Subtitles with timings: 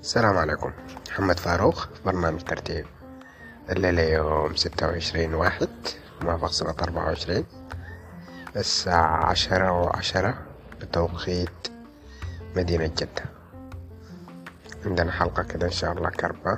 [0.00, 0.72] السلام عليكم.
[1.08, 2.86] محمد فاروق برنامج ترتيب.
[3.70, 5.68] الليلة يوم ستة وعشرين واحد
[6.22, 7.44] موافق سنة أربعة وعشرين.
[8.56, 10.34] الساعة عشرة وعشرة
[10.80, 11.68] بتوقيت
[12.56, 13.24] مدينة جدة.
[14.86, 16.56] عندنا حلقة كده إن شاء الله كربة.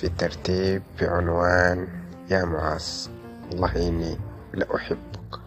[0.00, 1.88] في ترتيب بعنوان
[2.30, 3.08] يا معاذ
[3.50, 4.18] والله إني
[4.54, 5.41] لأحبك.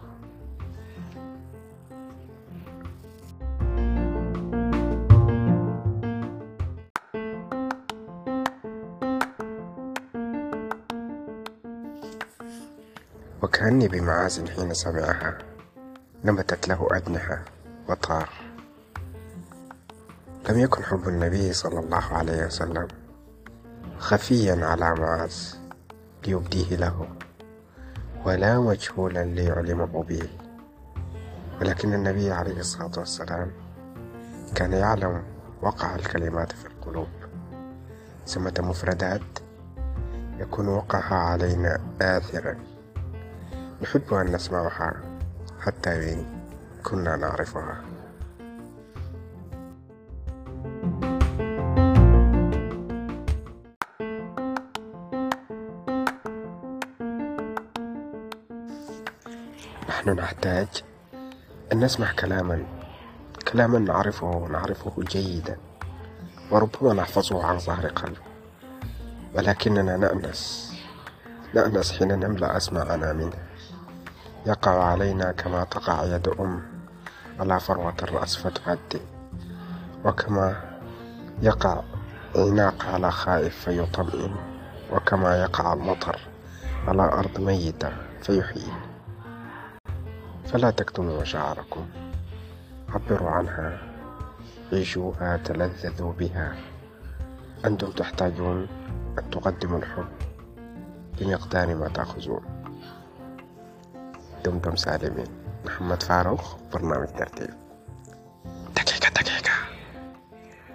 [13.46, 15.38] وكأني بمعاز حين سمعها
[16.24, 17.42] نبتت له أجنحة
[17.88, 18.28] وطار.
[20.48, 22.88] لم يكن حب النبي صلى الله عليه وسلم
[23.98, 25.34] خفيا على معاذ
[26.26, 27.08] ليبديه له
[28.24, 30.28] ولا مجهولا ليعلمه به
[31.60, 33.50] ولكن النبي عليه الصلاة والسلام
[34.54, 35.22] كان يعلم
[35.62, 37.08] وقع الكلمات في القلوب.
[38.26, 39.38] ثم مفردات
[40.38, 42.75] يكون وقعها علينا آثرا.
[43.82, 44.94] نحب أن نسمعها
[45.60, 46.26] حتى وإن
[46.84, 47.80] كنا نعرفها.
[59.88, 60.68] نحن نحتاج
[61.72, 62.66] أن نسمع كلاما
[63.52, 65.56] كلاما نعرفه نعرفه جيدا
[66.50, 68.16] وربما نحفظه عن ظهر قلب.
[69.34, 70.72] ولكننا نأنس
[71.54, 73.46] نأنس حين نملأ أسماعنا منه.
[74.46, 76.62] يقع علينا كما تقع يد أم.
[77.40, 79.00] على فروة الرأس فتعدي
[80.04, 80.56] وكما
[81.42, 81.82] يقع
[82.36, 84.36] عناق على خائف فيطمئن.
[84.92, 86.20] وكما يقع المطر
[86.88, 88.72] على أرض ميتة فيحيي
[90.44, 91.86] فلا تكتموا مشاعركم
[92.88, 93.78] عبروا عنها.
[94.72, 96.56] عيشوها تلذذوا بها.
[97.64, 98.68] أنتم تحتاجون
[99.18, 100.08] أن تقدموا الحب
[101.18, 102.55] بمقدار ما تأخذون.
[104.46, 105.26] دمتم سالمين
[105.64, 107.54] محمد فاروق برنامج ترتيب.
[108.76, 109.52] دقيقة دقيقة.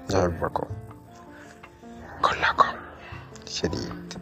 [0.10, 0.68] نحبكم
[2.22, 2.76] كلكم.
[3.48, 4.14] شديد.